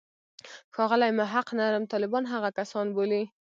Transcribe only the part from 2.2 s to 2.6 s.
هغه